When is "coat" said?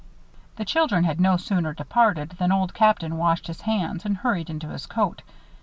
4.87-5.21